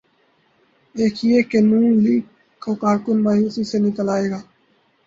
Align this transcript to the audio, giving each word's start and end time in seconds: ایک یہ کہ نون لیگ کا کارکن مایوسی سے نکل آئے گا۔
ایک 0.95 1.15
یہ 1.25 1.41
کہ 1.49 1.59
نون 1.61 1.85
لیگ 2.03 2.23
کا 2.61 2.71
کارکن 2.81 3.17
مایوسی 3.23 3.63
سے 3.63 3.77
نکل 3.79 4.07
آئے 4.09 4.27
گا۔ 4.31 4.39